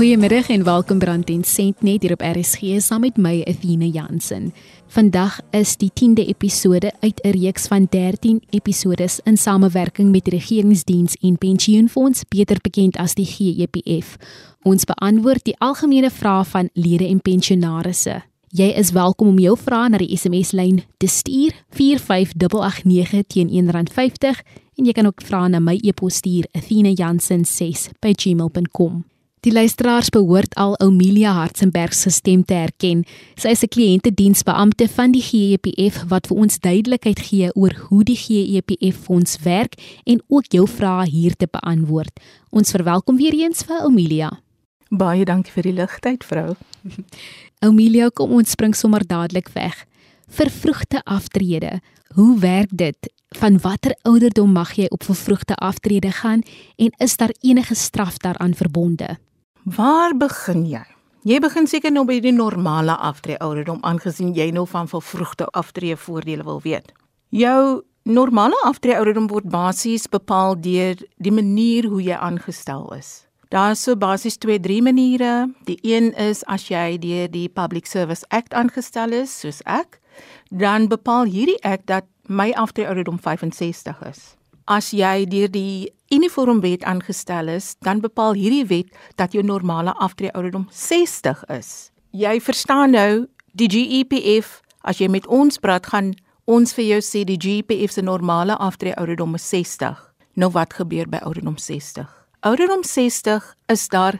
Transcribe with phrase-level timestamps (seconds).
[0.00, 4.48] Goeiemiddag en welkom by Rand Sent net hier op RSG saam met my Athena Jansen.
[4.88, 11.16] Vandag is die 10de episode uit 'n reeks van 13 episodes in samewerking met Regeringsdiens
[11.20, 14.16] en Pensioenfonds, beter bekend as die GEPF.
[14.62, 18.22] Ons beantwoord die algemene vrae van lede en pensionaarsse.
[18.48, 24.42] Jy is welkom om jou vrae na die SMS-lyn te stuur 45889 teen R1.50
[24.74, 29.09] en jy kan ook vra na my e-pos stuur athena.jansen6@gmail.com.
[29.40, 33.06] Die luisteraars behoort al Omilia Hartzenberg se stem te herken.
[33.40, 38.16] Sy is 'n kliëntediensbeampte van die GEPF wat vir ons duidelikheid gee oor hoe die
[38.16, 42.20] GEPF fonds werk en ook jou vrae hier te beantwoord.
[42.50, 44.42] Ons verwelkom weer eens vir Omilia.
[44.90, 46.54] Baie dankie vir die ligtheid, vrou.
[47.66, 49.86] Omilia, kom ons spring sommer dadelik weg.
[50.28, 51.80] Vervroegde aftrede.
[52.14, 53.12] Hoe werk dit?
[53.28, 56.42] Van watter ouderdom mag jy op vervroegde aftrede gaan
[56.76, 59.18] en is daar enige straf daaraan verbonde?
[59.64, 60.84] Waar begin jy?
[61.28, 65.96] Jy begin seker nou by die normale aftree ouderdom aangesien jy nou van vervroegde aftree
[66.00, 66.94] voordele wil weet.
[67.28, 73.26] Jou normale aftree ouderdom word basies bepaal deur die manier hoe jy aangestel is.
[73.52, 75.52] Daar is so basies twee drie maniere.
[75.68, 80.00] Die een is as jy deur die Public Service Act aangestel is, soos ek,
[80.48, 86.84] dan bepaal hierdie act dat my aftree ouderdom 65 is as jy deur die uniformwet
[86.84, 91.90] aangestel is, dan bepaal hierdie wet dat jou normale aftree ouderdom 60 is.
[92.10, 96.14] Jy verstaan nou, die GEPF, as jy met ons praat, gaan
[96.50, 99.94] ons vir jou sê die GEPF se normale aftree ouderdom is 60.
[100.34, 102.08] Nou wat gebeur by ouderdom 60?
[102.46, 104.18] Ouderdom 60 is daar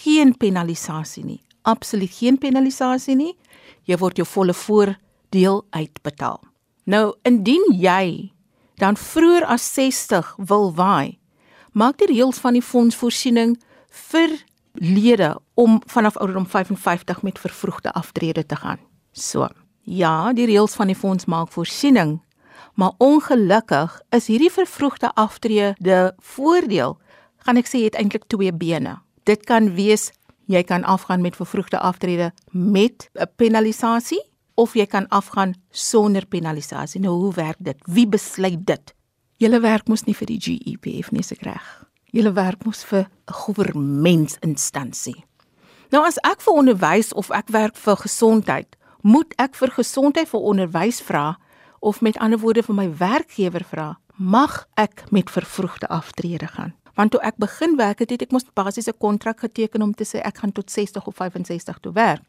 [0.00, 1.40] geen penalisasie nie.
[1.62, 3.34] Absoluut geen penalisasie nie.
[3.84, 6.40] Jy word jou volle voordeel uitbetaal.
[6.86, 8.30] Nou indien jy
[8.80, 11.18] dan vroeër as 60 wil waai,
[11.76, 13.58] maak die reëls van die fondsvoorsiening
[14.10, 14.32] vir
[14.80, 18.80] lede om vanaf ouderdom 55 met vervroegde aftrede te gaan.
[19.12, 19.48] So,
[19.84, 22.20] ja, die reëls van die fonds maak voorsiening,
[22.74, 26.96] maar ongelukkig is hierdie vervroegde aftrede voordeel,
[27.44, 28.96] gaan ek sê het eintlik twee bene.
[29.28, 30.08] Dit kan wees
[30.50, 34.29] jy kan afgaan met vervroegde aftrede met 'n penalisasie
[34.60, 37.00] of jy kan afgaan sonder penalisasie.
[37.00, 37.78] Nou hoe werk dit?
[37.86, 38.94] Wie besluit dit?
[39.40, 41.64] Julle werk mos nie vir die GEPF nie se reg.
[42.12, 45.24] Julle werk mos vir 'n goewermentsinstansie.
[45.90, 50.40] Nou as ek vir onderwys of ek werk vir gesondheid, moet ek vir gesondheid vir
[50.40, 51.38] onderwys vra
[51.80, 56.74] of met ander woorde vir my werkgewer vra, mag ek met vervroegde aftrede gaan?
[56.94, 60.04] Want toe ek begin werk het, het ek mos basies 'n kontrak geteken om te
[60.04, 62.22] sê ek gaan tot 60 of 65 toe werk.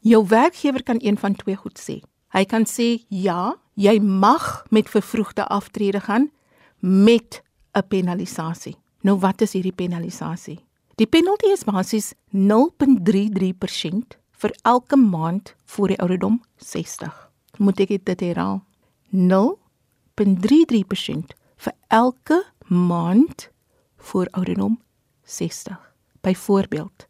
[0.00, 2.00] Jou werkgewer kan een van twee goed sê.
[2.32, 6.30] Hy kan sê ja, jy mag met vervroegde aftrede gaan
[6.78, 7.42] met
[7.74, 8.76] 'n penalisasie.
[9.00, 10.58] Nou wat is hierdie penalisasie?
[10.94, 17.30] Die penalty is basies 0.33% vir elke maand voor die ouderdom 60.
[17.56, 18.64] Moet ek dit herhaal?
[19.10, 21.24] 0.33%
[21.56, 23.50] vir elke maand
[23.96, 24.80] voor ouderdom
[25.24, 25.94] 60.
[26.20, 27.06] Byvoorbeeld,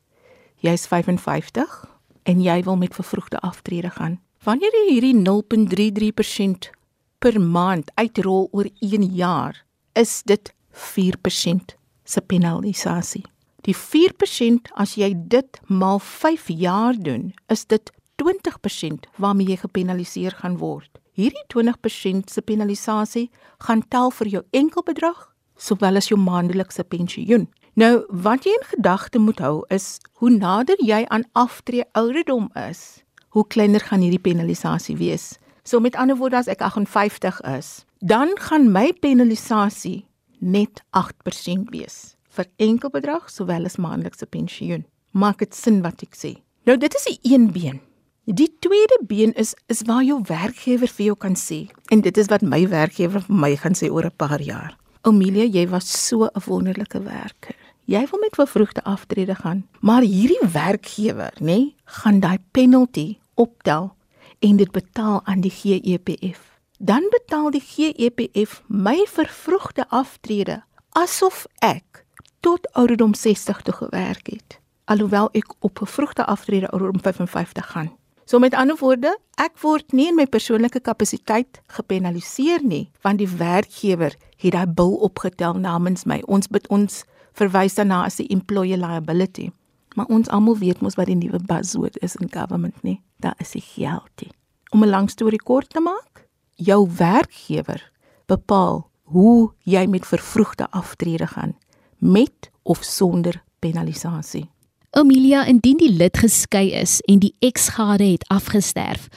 [0.56, 1.89] jy's 55
[2.22, 4.20] en jy wil met vervroegde aftrede gaan.
[4.44, 6.70] Wanneer jy hierdie 0.33%
[7.18, 13.24] per maand uitrol oor 1 jaar, is dit 4% se penalisasie.
[13.68, 17.92] Die 4% as jy dit maal 5 jaar doen, is dit
[18.22, 20.88] 20% waarmee jy gepenaliseer gaan word.
[21.12, 23.28] Hierdie 20% se penalisasie
[23.66, 25.26] gaan tel vir jou enkelbedrag
[25.60, 27.48] sowel as jou maandelikse pensioen.
[27.78, 33.04] Nou, wat jy in gedagte moet hou is hoe nader jy aan aftree ouderdom is,
[33.30, 35.36] hoe kleiner gaan hierdie penalisasie wees.
[35.62, 40.04] So met ander woorde as ek 58 is, dan gaan my penalisasie
[40.40, 44.84] net 8% wees vir enkel bedrag sowel as maandelikse pensioen.
[45.12, 46.34] Maak dit sin wat ek sê?
[46.66, 47.80] Nou dit is die een been.
[48.26, 52.30] Die tweede been is is waar jou werkgewer vir jou kan sê en dit is
[52.30, 54.76] wat my werkgewer vir my gaan sê oor 'n paar jaar.
[55.02, 57.59] Amelia, jy was so 'n wonderlike werker.
[57.90, 63.96] Jy wil met vervroegde aftrede gaan, maar hierdie werkgewer, nê, nee, gaan daai penalty optel
[64.38, 66.60] en dit betaal aan die GEPF.
[66.78, 70.60] Dan betaal die GEPF my vervroegde aftrede
[70.94, 72.04] asof ek
[72.40, 77.90] tot ouderdom 60 toe gewerk het, alhoewel ek op vervroegde aftrede ouderdom 55 gaan.
[78.24, 83.26] So met ander woorde, ek word nie in my persoonlike kapasiteit gepenaliseer nie, want die
[83.26, 86.22] werkgewer het daai bil opgetel namens my.
[86.30, 87.02] Ons bid ons
[87.32, 89.50] verwys daarna as die employer liability.
[89.94, 93.00] Maar ons almal weet mos wat die nuwe buzzword is in government nie.
[93.18, 94.26] Daar is die geld.
[94.70, 97.90] Om 'n lang storie kort te maak, jou werkgewer
[98.26, 101.56] bepaal hoe jy met vervroegde aftrede gaan,
[101.98, 104.50] met of sonder penalisasie.
[104.90, 109.08] Amelia, indien die lid geskei is en die eksgade het afgesterf,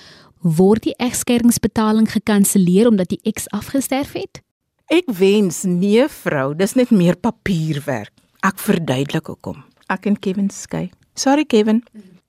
[0.42, 4.42] word die egskeidingsbetaling gekanselleer omdat die eks afgesterf het?
[4.92, 8.12] Ek wens nee vrou, dis net meer papierwerk.
[8.44, 9.62] Ek verduidelik hoekom.
[9.88, 10.90] Ek en Kevin skei.
[11.16, 11.84] Sorry Kevin.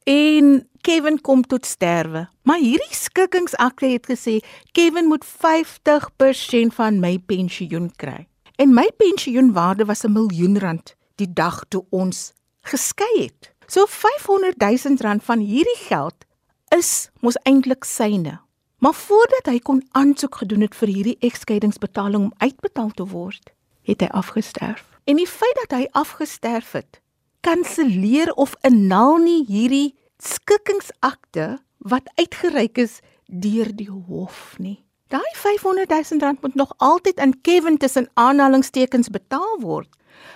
[0.06, 2.28] En Kevin kom tot sterwe.
[2.46, 4.38] Maar hierdie skikkingsakte het gesê
[4.76, 8.26] Kevin moet 50% van my pensioen kry.
[8.56, 13.50] En my pensioenwaarde was 'n miljoen rand die dag toe ons geskei het.
[13.66, 16.24] So 500 000 rand van hierdie geld
[16.68, 18.43] is mos eintlik syne.
[18.84, 23.54] Maar voordat hy kon aansoek gedoen het vir hierdie egskeidingsbetaling om uitbetaal te word,
[23.88, 24.82] het hy afgesterf.
[25.08, 27.00] En die feit dat hy afgesterf het,
[27.40, 31.48] kanselleer of annul nie hierdie skikkingsakte
[31.80, 34.82] wat uitgereik is deur die hof nie.
[35.08, 39.88] Daai 500 000 rand moet nog altyd aan Kevin tussen aanhalingstekens betaal word.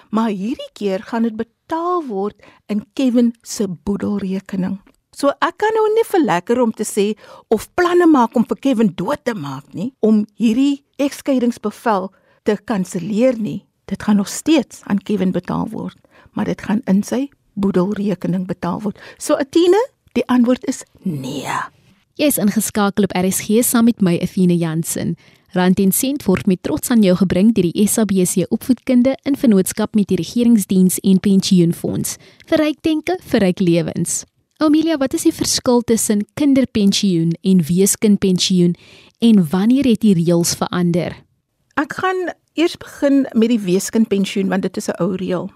[0.08, 2.40] Maar hierdie keer gaan dit betaal word
[2.72, 4.80] in Kevin se boedelrekening.
[5.18, 7.08] So ek kan nou nie vir lekker om te sê
[7.50, 12.12] of planne maak om vir Kevin dood te maak nie, om hierdie ekskeidingsbevel
[12.46, 13.64] te kanselleer nie.
[13.90, 15.98] Dit gaan nog steeds aan Kevin betaal word,
[16.38, 17.26] maar dit gaan in sy
[17.58, 19.00] boedelrekening betaal word.
[19.18, 19.80] So Atine,
[20.14, 21.58] die antwoord is nee.
[22.18, 25.16] Jy is ingeskakel op RSG saam met my Athena Jansen.
[25.56, 29.98] Rand en sent word met trots aan jou gebring deur die SABC Opvoedkunde in vennootskap
[29.98, 32.18] met die Regeringsdiens en Pensioenfonds.
[32.46, 34.22] Vir ryk denke, vir ryk lewens.
[34.58, 38.72] Amelia, wat is die verskil tussen kinderpensioen en weeskindpensioen
[39.22, 41.14] en wanneer het die reëls verander?
[41.78, 42.24] Ek gaan
[42.58, 45.46] eers begin met die weeskindpensioen want dit is 'n ou reël.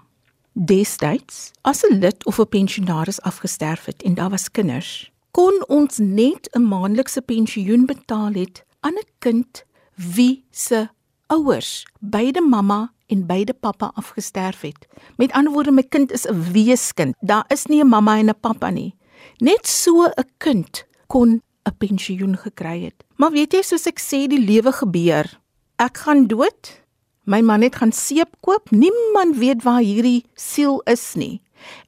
[0.53, 5.97] Destyds, as 'n lid of 'n pensionaris afgesterf het en daar was kinders, kon ons
[5.97, 9.65] net 'n maandelikse pensioen betaal het aan 'n kind
[9.95, 10.87] wie se
[11.27, 14.87] ouers, beide mamma en beide pappa afgesterf het.
[15.17, 17.15] Met ander woorde, my kind is 'n weeskind.
[17.19, 18.95] Daar is nie 'n mamma en 'n pappa nie.
[19.37, 23.03] Net so 'n kind kon 'n pensioen gekry het.
[23.15, 25.39] Maar weet jy, soos ek sê, die lewe gebeur.
[25.75, 26.81] Ek gaan dood.
[27.25, 28.71] My man het gaan seep koop.
[28.71, 31.41] Niemand weet waar hierdie siel is nie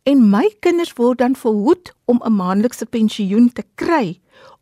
[0.10, 4.20] en my kinders word dan verhoed om 'n maandelikse pensioen te kry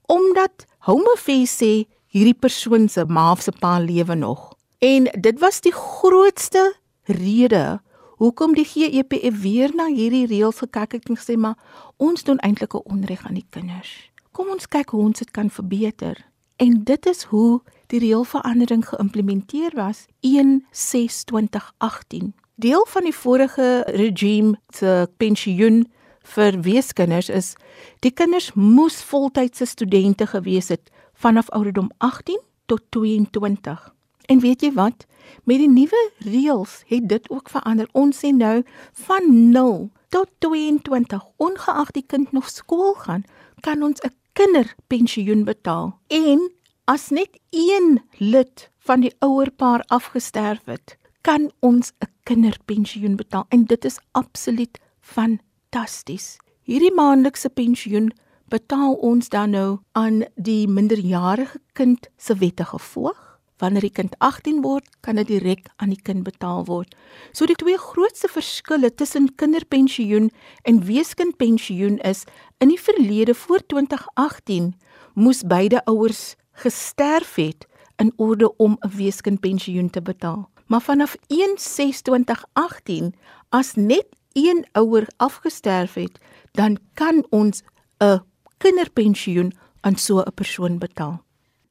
[0.07, 4.52] omdat Homefee sê hierdie persoon se ma of se pa lewe nog.
[4.83, 7.81] En dit was die grootste rede
[8.15, 11.55] hoekom die GEPF weer na hierdie reëls gekyk het en gesê maar
[12.03, 14.11] ons doen eintlik 'n onreg aan die kinders.
[14.31, 16.25] Kom ons kyk hoe ons dit kan verbeter.
[16.55, 22.33] En dit is hoe die reëlverandering geïmplementeer was 1/6/2018.
[22.55, 25.91] Deel van die vorige regime se pensioen
[26.21, 27.55] vir weeskinders is
[27.99, 33.93] die kinders moes voltydse studente gewees het vanaf ouderdom 18 tot 22.
[34.25, 35.05] En weet jy wat?
[35.43, 37.87] Met die nuwe reëls het dit ook verander.
[37.91, 38.63] Ons sê nou
[39.05, 43.23] van 0 tot 22, ongeag die kind nog skool gaan,
[43.59, 45.99] kan ons 'n kinderpensioen betaal.
[46.07, 46.51] En
[46.85, 53.45] as net een lid van die ouer paar afgesterf het, kan ons 'n kinderpensioen betaal
[53.49, 56.37] en dit is absoluut fantasties.
[56.61, 58.11] Hierdie maandelikse pensioen
[58.47, 63.22] betaal ons dan nou aan die minderjarige kind se wettige voog.
[63.63, 66.95] Wanneer die kind 18 word, kan dit direk aan die kind betaal word.
[67.31, 70.31] So die twee grootste verskille tussen kinderpensioen
[70.67, 72.25] en weeskindpensioen is
[72.59, 74.73] in die verlede voor 2018
[75.15, 83.15] moes beide ouers gesterf het in orde om 'n weeskindpensioen te betaal maar vanaf 1/6/2018
[83.49, 86.19] as net een ouer afgesterf het,
[86.51, 87.63] dan kan ons
[87.97, 88.21] 'n
[88.57, 91.23] kinderpensioen aan so 'n persoon betaal.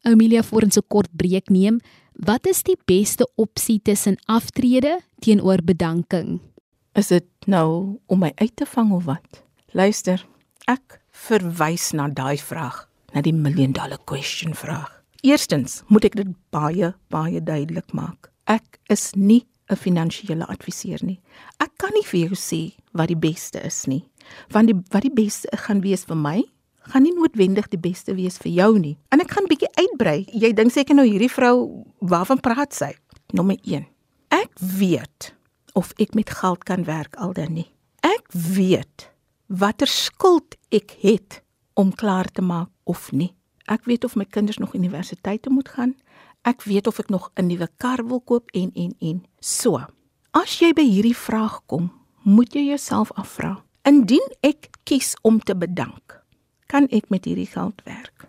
[0.03, 1.81] Amelia voor ons 'n kort breek neem.
[2.13, 6.41] Wat is die beste opsie tussen aftrede teenoor bedanking?
[6.95, 9.43] Is dit nou om my uit te vang of wat?
[9.71, 10.27] Luister,
[10.65, 15.03] ek verwys na daai vraag, na die million dollar question vraag.
[15.21, 21.21] Eerstens moet ek dit baie baie duidelik maak ek is nie 'n finansiële adviseur nie.
[21.59, 24.05] Ek kan nie vir jou sê wat die beste is nie.
[24.51, 26.43] Want die wat die beste gaan wees vir my,
[26.91, 28.97] gaan nie noodwendig die beste wees vir jou nie.
[29.15, 30.25] En ek gaan bietjie uitbrei.
[30.33, 32.93] Jy dink seker nou hierdie vrou waarvan praat sy?
[33.33, 33.87] Nommer 1.
[34.33, 35.35] Ek weet
[35.79, 37.69] of ek met geld kan werk al dan nie.
[38.03, 39.09] Ek weet
[39.47, 41.43] watter skuld ek het
[41.75, 43.33] om klaar te maak of nie.
[43.71, 45.95] Ek weet of my kinders nog universiteit moet gaan.
[46.43, 49.25] Ek weet of ek nog 'n nuwe kar wil koop en en en.
[49.41, 49.81] So.
[50.33, 51.91] As jy by hierdie vraag kom,
[52.25, 56.22] moet jy jouself afvra: Indien ek kies om te bedank,
[56.73, 58.29] kan ek met hierdie geld werk?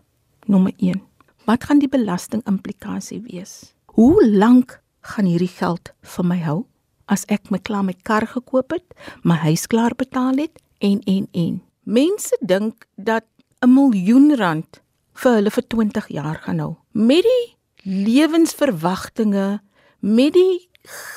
[0.52, 1.00] Nommer 1.
[1.48, 3.72] Wat gaan die belasting implikasie wees?
[3.96, 6.64] Hoe lank gaan hierdie geld vir my hou
[7.12, 11.28] as ek my klaar my kar gekoop het, my huis klaar betaal het en en
[11.32, 11.62] en.
[11.84, 13.24] Mense dink dat
[13.64, 14.82] 'n miljoen rand
[15.14, 16.76] vir hulle vir 20 jaar gaan hou.
[16.92, 19.62] Met die lewensverwagtinge,
[20.00, 20.70] met die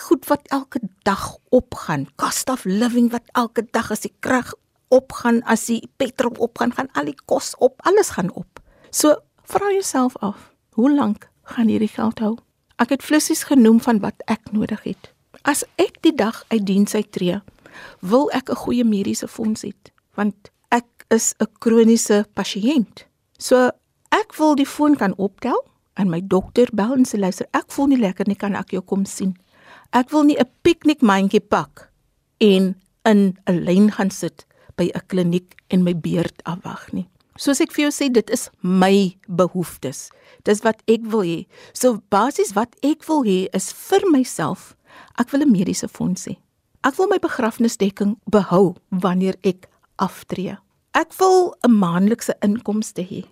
[0.06, 4.54] goed wat elke dag opgaan, cost of living wat elke dag as die krag
[4.88, 8.60] opgaan, as die petrol opgaan, gaan al die kos op, alles gaan op.
[8.90, 12.36] So vra jouself af, hoe lank gaan hierdie geld hou?
[12.76, 15.12] Ek het flissies genoem van wat ek nodig het.
[15.42, 17.40] As ek die dag uit diens uittreë,
[18.00, 19.72] wil ek 'n goeie mediese fonds hê,
[20.14, 23.06] want ek is 'n kroniese pasiënt.
[23.38, 23.70] So
[24.10, 25.64] ek wil die foon kan optel
[25.94, 28.82] en my dokter bel en sê luister, ek voel nie lekker nie, kan ek jou
[28.82, 29.36] kom sien?
[29.92, 31.90] Ek wil nie 'n piknikmandjie pak
[32.40, 37.08] en in 'n lyn gaan sit by 'n kliniek en my beurt afwag nie.
[37.36, 40.10] Soos ek vir jou sê, dit is my behoeftes.
[40.44, 41.46] Dis wat ek wil hê.
[41.72, 44.74] So basies wat ek wil hê is vir myself,
[45.18, 46.36] ek wil 'n mediese fonds hê.
[46.84, 49.68] Ek wil my begrafnisdekking behou wanneer ek
[49.98, 50.56] aftree.
[50.94, 53.24] Ek wil 'n maandelikse inkomste hê.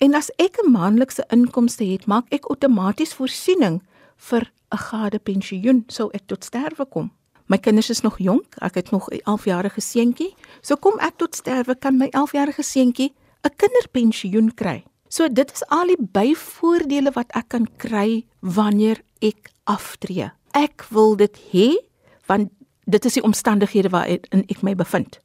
[0.00, 3.82] En as ek 'n maandelikse inkomste het, maak ek outomaties voorsiening
[4.16, 7.10] vir 'n gade pensioen sou ek tot sterwe kom.
[7.46, 10.34] My kinders is nog jonk, ek het nog 'n 11-jarige seentjie.
[10.60, 14.84] So kom ek tot sterwe kan my 11-jarige seentjie 'n kinderpensioen kry.
[15.08, 20.30] So dit is al die byvoordele wat ek kan kry wanneer ek aftree.
[20.52, 21.68] Ek wil dit hê
[22.26, 22.50] want
[22.84, 25.18] dit is die omstandighede waarin ek my bevind.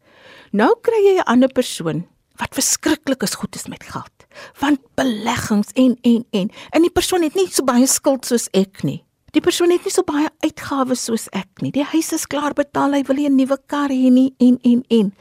[0.52, 2.08] Nou kry jy 'n ander persoon
[2.40, 4.26] wat verskriklik is goed is met geld.
[4.60, 8.84] Want beleggings en en en en die persoon het nie so baie skuld soos ek
[8.84, 9.04] nie.
[9.36, 11.70] Die persoon het nie so baie uitgawes soos ek nie.
[11.76, 14.84] Die huis is klaar betaal, hy wil nie 'n nuwe kar hê nie en en
[14.90, 15.14] en.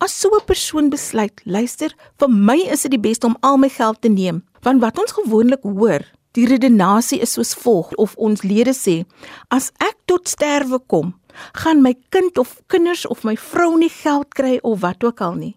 [0.00, 3.68] As so 'n persoon besluit, luister, vir my is dit die beste om al my
[3.68, 8.42] geld te neem, want wat ons gewoonlik hoor, die redenasie is soos volg of ons
[8.42, 9.04] lede sê,
[9.50, 11.14] as ek tot sterwe kom,
[11.54, 15.34] gaan my kind of kinders of my vrou nie geld kry of wat ook al
[15.34, 15.56] nie.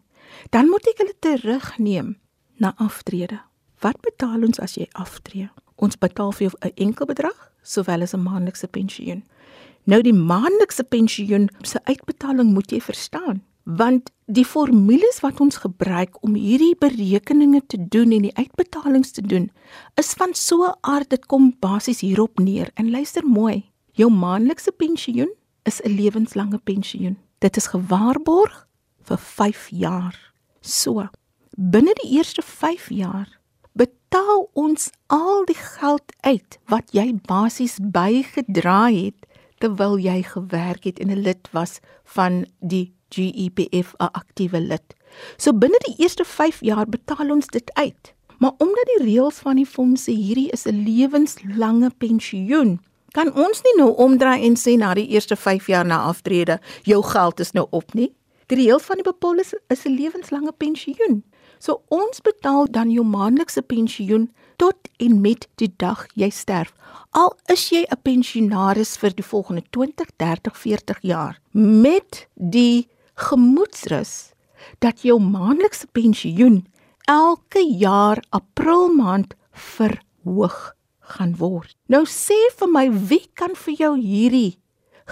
[0.49, 2.17] Dan moet ek hulle terugneem
[2.57, 3.39] na aftrede.
[3.81, 5.49] Wat betaal ons as jy aftree?
[5.75, 9.23] Ons betaal vir jou 'n enkel bedrag sowel as 'n maandelikse pensioen.
[9.83, 16.17] Nou die maandelikse pensioen se uitbetaling moet jy verstaan, want die formules wat ons gebruik
[16.23, 19.49] om hierdie berekeninge te doen en die uitbetalings te doen,
[19.95, 22.71] is van so 'n aard dit kom basies hierop neer.
[22.73, 25.29] En luister mooi, jou maandelikse pensioen
[25.63, 27.17] is 'n lewenslange pensioen.
[27.39, 28.67] Dit is gewaarborg
[29.01, 30.33] vir 5 jaar.
[30.61, 31.09] So,
[31.55, 33.38] binne die eerste 5 jaar
[34.09, 39.27] betaal ons al die geld uit wat jy basies bygedra het
[39.61, 41.79] terwyl jy gewerk het en 'n lid was
[42.15, 44.95] van die GEPF 'n aktiewe lid.
[45.37, 48.13] So binne die eerste 5 jaar betaal ons dit uit.
[48.39, 52.79] Maar omdat die reëls van die fondse hierdie is 'n lewenslange pensioen,
[53.11, 57.03] kan ons nie nou omdraai en sê na die eerste 5 jaar na aftrede, jou
[57.03, 58.13] geld is nou op nie.
[58.47, 61.23] Die reël van die bepaling is 'n lewenslange pensioen.
[61.59, 66.73] So ons betaal dan jou maandelikse pensioen tot en met die dag jy sterf.
[67.11, 74.31] Al is jy 'n pensionaris vir die volgende 20, 30, 40 jaar met die gemoedsrus
[74.79, 76.65] dat jou maandelikse pensioen
[77.07, 81.75] elke jaar April maand verhoog gaan word.
[81.87, 84.59] Nou sê vir my wie kan vir jou hierdie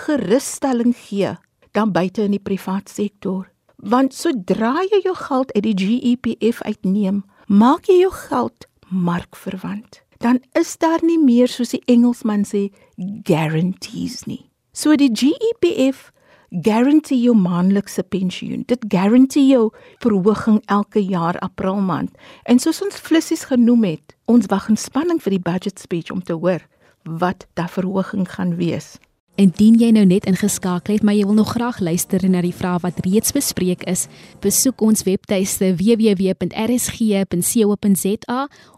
[0.06, 1.38] gerusstelling gee
[1.72, 3.50] dan buite in die privaat sektor?
[3.78, 10.02] Want sodra jy jou geld uit die GEPF uitneem, maak jy jou geld markverwant.
[10.18, 12.68] Dan is daar nie meer soos die Engelsman sê
[12.98, 14.50] guarantees nie.
[14.74, 16.12] So die GEPF
[16.50, 18.64] guarantee jou maandelikse pensioen.
[18.66, 22.12] Dit guarantee jou verhoging elke jaar April maand.
[22.44, 26.24] En soos ons flissies genoem het, ons wag in spanning vir die budget speech om
[26.24, 26.64] te hoor
[27.08, 28.98] wat daardie verhoging gaan wees.
[29.38, 32.80] Indien jy nou net ingeskakel het, maar jy wil nog graag luister na die vrae
[32.82, 34.08] wat reeds bespreek is,
[34.42, 36.50] besoek ons webtuiste www.rsg.co.za.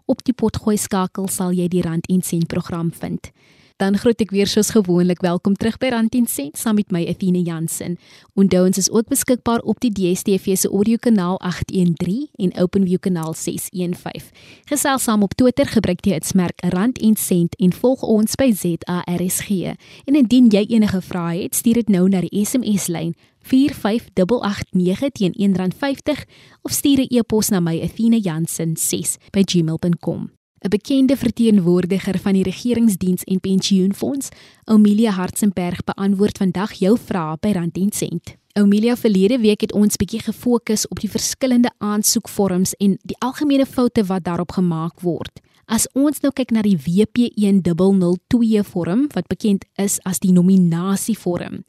[0.04, 3.32] Op die potgooi skakel sal jy die Rand en Sent program vind.
[3.80, 7.00] Dan groet ek weer soos gewoonlik welkom terug by Rand en Sent saam met my
[7.08, 7.96] Athena Jansen.
[8.36, 14.36] Onthou ons is ook beskikbaar op die DStv se audiokanaal 813 en OpenView kanaal 615.
[14.68, 19.72] Gesels saam op Twitter gebruik die hitsmerk Rand en Sent en volg ons by ZARSG.
[20.04, 23.16] En indien jy enige vrae het, stuur dit nou na die SMS lyn
[23.48, 26.28] 45889 teen R1.50
[26.68, 30.39] of stuur 'n e-pos na my athenajansen6@gmail.com.
[30.60, 34.28] 'n bekende verteenwoordiger van die regeringsdiens en pensioenfonds,
[34.64, 38.34] Amelia Hartzenberg, beantwoord vandag jou vrae by Rand en Sent.
[38.52, 44.04] Amelia, verlede week het ons bietjie gefokus op die verskillende aansoekvorms en die algemene foute
[44.04, 45.40] wat daarop gemaak word.
[45.64, 51.64] As ons nou kyk na die WP1002 vorm wat bekend is as die nominasievorm,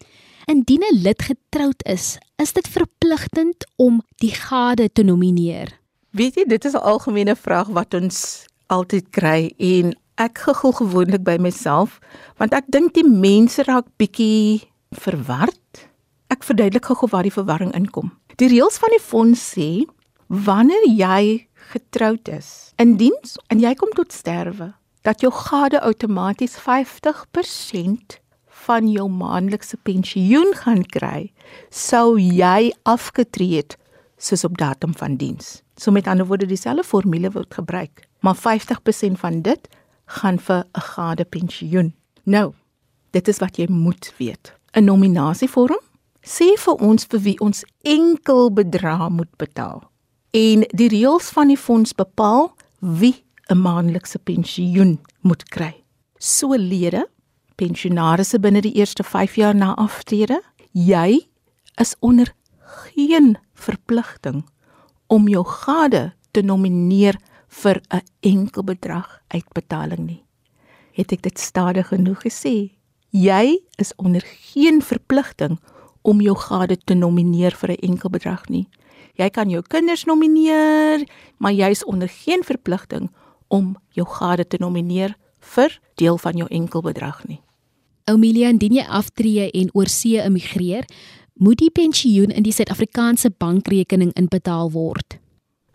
[0.45, 5.79] Indien 'n lid getroud is, is dit verpligtend om die gade te nomineer.
[6.10, 11.24] Weet jy, dit is 'n algemene vraag wat ons altyd kry en ek gegil gewoonlik
[11.28, 12.00] by myself
[12.40, 14.63] want ek dink die mense raak bietjie
[15.04, 15.88] verward.
[16.32, 18.12] Ek verduidelik gou waar die verwarring inkom.
[18.40, 19.84] Die reëls van die fonds sê
[20.32, 24.72] wanneer jy getroud is, in diens en jy kom tot sterwe,
[25.04, 28.18] dat jou gade outomaties 50%
[28.66, 31.32] van jou maandelikse pensioen gaan kry,
[31.70, 33.78] sou jy afgetree het
[34.22, 35.62] soos op datum van diens.
[35.75, 39.70] So met ander woorde dieselfde formule word gebruik, maar 50% van dit
[40.06, 41.94] gaan vir 'n gade pensioen.
[42.24, 42.54] Nou,
[43.10, 44.54] dit is wat jy moet weet.
[44.74, 45.80] 'n Nominasievorm
[46.22, 49.90] sê vir ons vir wie ons enkel bedrag moet betaal.
[50.32, 55.84] En die reëls van die fonds bepaal wie 'n maandelikse pensioen moet kry.
[56.18, 57.10] So lede,
[57.56, 61.28] pensionaarsse binne die eerste 5 jaar na aftrede, jy
[61.75, 62.34] is onder
[62.72, 64.44] geen verpligting
[65.08, 70.24] om jou gade te nomineer vir 'n enkel bedrag uitbetaling nie.
[70.92, 72.72] Het ek dit stadig genoeg gesê?
[73.10, 75.60] Jy is onder geen verpligting
[76.01, 78.68] om jou gade te nomineer vir 'n enkel bedrag nie.
[79.16, 81.04] Jy kan jou kinders nomineer,
[81.38, 83.12] maar jy is onder geen verpligting
[83.48, 87.42] om jou gade te nomineer vir deel van jou enkelbedrag nie.
[88.06, 90.88] Oumilia, indien jy aftree en oorsee immigreer,
[91.41, 95.17] moet die pensioen in die Suid-Afrikaanse bankrekening inbetaal word.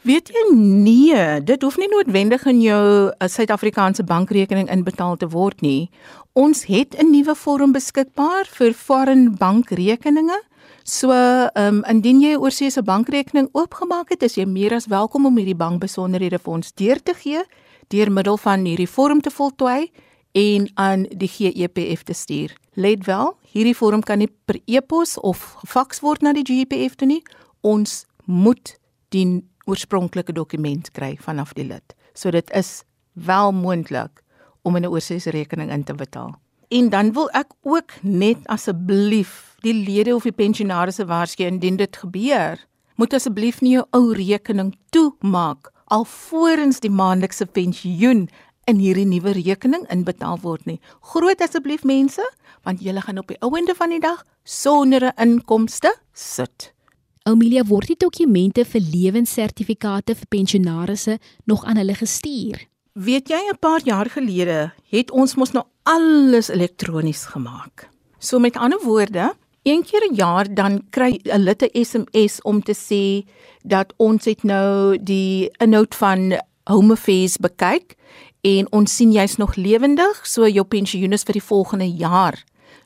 [0.06, 5.64] Weet jy nee, dit hoef nie noodwendig in jou eh, Suid-Afrikaanse bankrekening inbetaal te word
[5.66, 5.90] nie.
[6.38, 10.38] Ons het 'n nuwe vorm beskikbaar vir foreign bankrekeninge.
[10.84, 15.26] So, ehm um, indien jy oorsee se bankrekening oopgemaak het, is jy meer as welkom
[15.26, 17.42] om hierdie bankbesonderhede vir ons deur te gee
[17.88, 19.90] deur middel van hierdie vorm te voltooi
[20.32, 22.54] en aan die GEPF te stuur.
[22.76, 27.06] Let wel, hierdie vorm kan nie per e-pos of gefaks word na die GEPF toe
[27.08, 27.22] nie.
[27.64, 28.74] Ons moet
[29.16, 29.24] die
[29.64, 31.94] oorspronklike dokument kry vanaf die lid.
[32.12, 32.82] So dit is
[33.16, 34.20] wel moontlik
[34.62, 36.36] om 'n oorseese rekening in te betaal.
[36.68, 41.96] En dan wil ek ook net asseblief die lede of die pensionaarsse waarsku indien dit
[41.96, 48.26] gebeur, moet asseblief nie jou ou rekening toemaak alvorens die maandelikse pensioen
[48.66, 50.80] in hierdie nuwe rekening inbetaal word nie.
[51.12, 52.22] Groot asseblief mense,
[52.66, 56.72] want julle gaan op die ouende van die dag sonder 'n inkomste sit.
[57.26, 62.66] Amelia word die dokumente vir lewenssertifikate vir pensionaarsse nog aan hulle gestuur.
[62.94, 67.88] Weet jy 'n paar jaar gelede het ons mos nou alles elektronies gemaak.
[68.18, 72.62] So met ander woorde, een keer 'n jaar dan kry 'n lid 'n SMS om
[72.62, 73.28] te sê
[73.64, 77.96] dat ons het nou die inhoud van Home Affairs bekyk
[78.46, 82.38] en ons sien jy's nog lewendig, so jou pensioen is vir die volgende jaar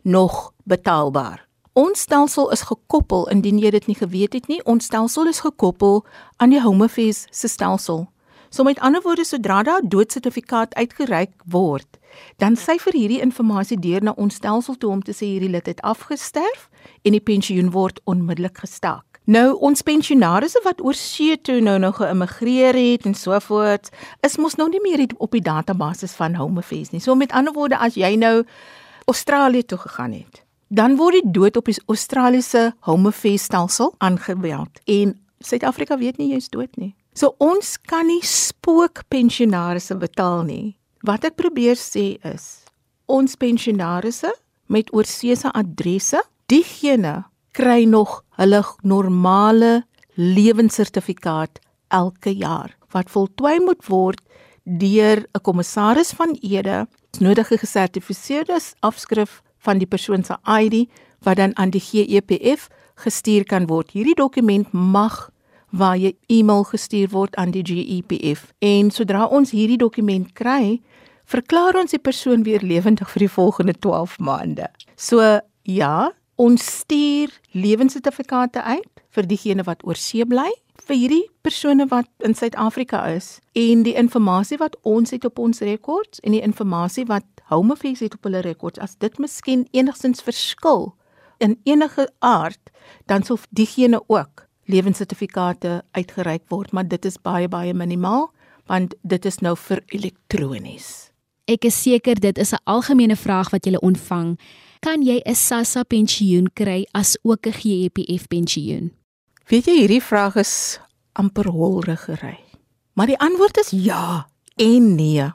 [0.02, 1.42] nog betaalbaar.
[1.76, 6.00] Ons stelsel is gekoppel indien jy dit nie geweet het nie, ons stelsel is gekoppel
[6.40, 8.06] aan die Home Affairs se stelsel.
[8.50, 11.98] So met ander woorde, sodra daar 'n doodsertifikaat uitgereik word,
[12.38, 15.80] dan syfer hierdie inligting deur na ons stelsel toe om te sê hierdie lid het
[15.80, 16.68] afgesterf
[17.02, 19.09] en die pensioen word onmiddellik gestaak.
[19.24, 23.90] Nou ons pensionaarsse wat oor see toe nou nog geïmmigreer het en so voort,
[24.26, 27.00] is mos nou nie meer op die database van Home Affairs nie.
[27.00, 28.44] So met ander woorde, as jy nou
[29.06, 34.80] Australië toe gegaan het, dan word die dood op die Australiese Home Affairs stelsel aangemeld
[34.85, 36.94] en Suid-Afrika weet nie jy's dood nie.
[37.16, 40.76] So ons kan nie spook pensionaarsse betaal nie.
[41.06, 42.62] Wat ek probeer sê is
[43.11, 44.30] ons pensionaarsse
[44.70, 49.84] met oorseese adresse, diegene kry nog hulle normale
[50.14, 54.20] lewenssertifikaat elke jaar wat voltooi moet word
[54.64, 56.86] deur 'n kommissaris van ede,
[57.18, 60.88] nodige gesertifiseerde afskrif van die persoon se ID
[61.22, 63.90] wat dan aan die GEPF gestuur kan word.
[63.90, 65.30] Hierdie dokument mag
[65.70, 70.80] waar jy e-mail gestuur word aan die GEPF en sodra ons hierdie dokument kry,
[71.24, 74.68] verklaar ons die persoon weer lewendig vir die volgende 12 maande.
[74.96, 80.48] So ja, Ons stuur lewenssertifikate uit vir diegene wat oor see bly,
[80.88, 85.61] vir hierdie persone wat in Suid-Afrika is en die inligting wat ons het op ons
[85.61, 90.24] rekords en die inligting wat Home Affairs het op hulle rekords, as dit miskien enigstens
[90.24, 90.94] verskil
[91.44, 92.72] in enige aard,
[93.05, 98.31] dan sal diegene ook lewenssertifikate uitgereik word, maar dit is baie baie minimaal
[98.70, 101.11] want dit is nou vir elektronies.
[101.50, 104.38] Ek is seker dit is 'n algemene vraag wat jy ontvang
[104.80, 108.92] kan jy 'n SASSA pensioen kry as ook 'n GEPF pensioen?
[109.48, 110.80] Weet jy hierdie vraag is
[111.12, 112.38] amper holrigery.
[112.94, 115.30] Maar die antwoord is ja en nee.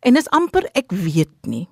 [0.00, 1.68] En is amper ek weet nie.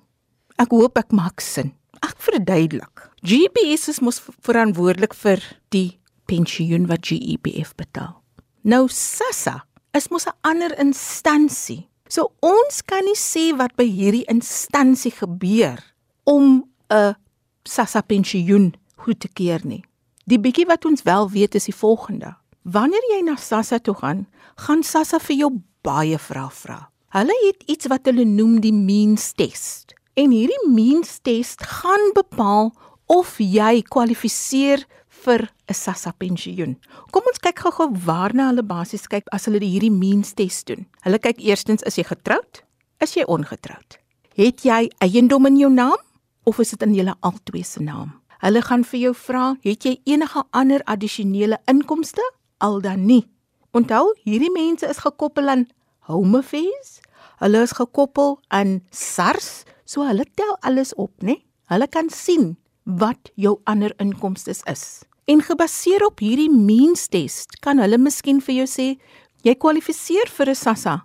[0.55, 1.73] Ek hoop ek maak sin.
[2.01, 3.09] Ek verduidelik.
[3.21, 8.21] GPS is mos verantwoordelik vir die pensioen wat GEPF betaal.
[8.61, 11.89] Nou SASSA is mos 'n ander instansie.
[12.07, 15.77] So ons kan nie sê wat by hierdie instansie gebeur
[16.23, 17.15] om 'n
[17.63, 19.83] SASSA pensioen goed te keer nie.
[20.25, 22.35] Die bietjie wat ons wel weet is die volgende.
[22.63, 26.89] Wanneer jy na SASSA toe gaan, gaan SASSA vir jou baie vrae vra.
[27.09, 29.95] Hulle het iets wat hulle noem die means test.
[30.13, 32.73] En hierdie means test gaan bepaal
[33.09, 34.85] of jy kwalifiseer
[35.23, 36.77] vir 'n SASSA pensioen.
[37.11, 40.85] Kom ons kyk gou-gou waarna hulle basies kyk as hulle hierdie means test doen.
[41.01, 42.63] Hulle kyk eerstens is jy getroud?
[42.99, 43.97] Is jy ongetroud?
[44.35, 45.97] Het jy eiendom in jou naam
[46.49, 48.15] of is dit in julle albei se naam?
[48.41, 52.23] Hulle gaan vir jou vra, het jy enige ander addisionele inkomste?
[52.63, 53.25] Al dan nie.
[53.75, 55.67] Onthou, hierdie mense is gekoppel aan
[56.09, 56.97] Home Affairs.
[57.43, 61.37] Hulle is gekoppel aan SARS, so hulle tel alles op, né?
[61.69, 65.03] Hulle kan sien wat jou ander inkomste is.
[65.29, 68.87] En gebaseer op hierdie means test, kan hulle miskien vir jou sê
[69.45, 70.95] jy kwalifiseer vir 'n SASSA,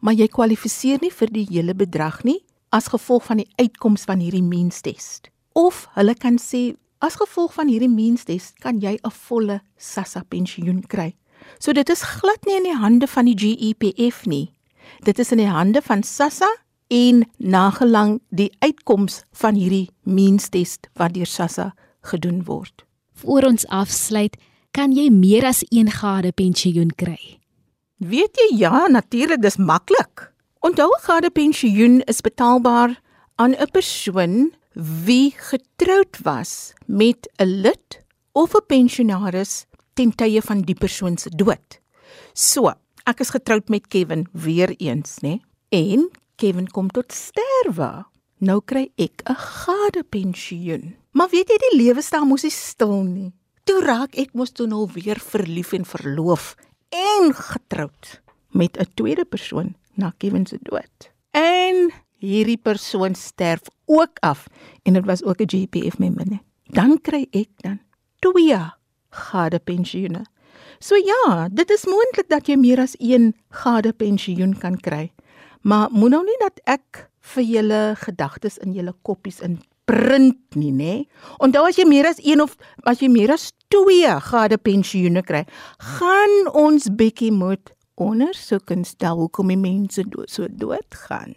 [0.00, 2.40] maar jy kwalifiseer nie vir die hele bedrag nie
[2.74, 5.30] as gevolg van die uitkoms van hierdie means test.
[5.54, 6.72] Of hulle kan sê
[7.04, 11.14] as gevolg van hierdie means test kan jy 'n volle SASSA pensioen kry.
[11.58, 14.50] So dit is glad nie in die hande van die GEPF nie.
[15.04, 16.48] Dit is in die hande van SASSA
[16.88, 22.84] en nagelang die uitkoms van hierdie means test wat deur SASSA gedoen word.
[23.12, 24.36] Voor ons afsluit,
[24.70, 27.38] kan jy meer as een gade pensioen kry?
[27.98, 30.33] Weet jy ja, natuurlik, dis maklik.
[30.64, 33.00] Onthou gade pensioen is betaalbaar
[33.36, 34.54] aan 'n persoon
[35.04, 38.00] wie getroud was met 'n lid
[38.32, 41.80] of 'n pensionaris ten tye van die persoon se dood.
[42.32, 42.72] So,
[43.04, 45.40] ek is getroud met Kevin weer eens, né?
[45.68, 48.04] En Kevin kom tot sterwe.
[48.38, 50.96] Nou kry ek 'n gade pensioen.
[51.12, 53.32] Maar weet jy die lewe staan mos nie stil nie.
[53.64, 56.56] Toe raak ek mos toe nou weer verlief en verloof
[56.88, 61.10] en getroud met 'n tweede persoon na Kevin se dood.
[61.30, 61.90] En
[62.22, 64.46] hierdie persoon sterf ook af
[64.82, 66.38] en dit was ook 'n GPF member.
[66.64, 67.80] Dan kry ek dan
[68.18, 68.58] twee
[69.10, 70.24] gade pensioene.
[70.78, 75.12] So ja, dit is moontlik dat jy meer as een gade pensioen kan kry.
[75.60, 80.72] Maar moet nou nie dat ek vir julle gedagtes in julle koppies in print nie,
[80.72, 80.94] nê?
[81.44, 82.56] Onthou as jy meer as een of
[82.88, 85.44] as jy meer as twee gade pensioene kry,
[85.98, 91.34] gaan ons bietjie moet ondersoek en stel hoekom die mense dood so dood gaan.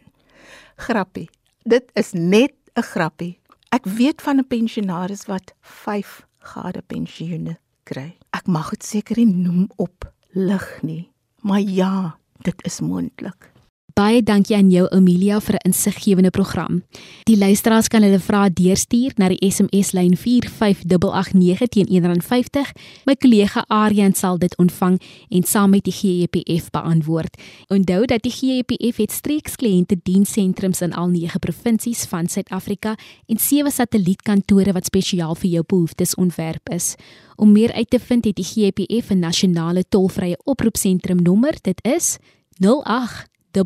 [0.76, 1.30] Grappie.
[1.64, 3.40] Dit is net 'n grappie.
[3.70, 8.18] Ek weet van 'n pensionaris wat 5 gade pensioene kry.
[8.30, 13.52] Ek mag dit seker nie noem op lig nie, maar ja, dit is moontlik.
[13.98, 16.84] Baie dankie aan jou Amelia vir 'n insiggewende program.
[17.24, 22.74] Die luisteraars kan hulle vrae deurstuur na die SMS lyn 45889 teen R1.50.
[23.06, 27.42] My kollega Aryan sal dit ontvang en saam met die GEPF beantwoord.
[27.68, 33.72] Onthou dat die GEPF het streekskliënte diensentrums in al 9 provinsies van Suid-Afrika en 7
[33.72, 36.96] satellietkantore wat spesiaal vir jou behoeftes ontwerp is.
[37.36, 41.56] Om meer uit te vind, het die GEPF 'n nasionale tolvrye oproepsentrum nommer.
[41.62, 42.18] Dit is
[42.60, 43.64] 08 0017669.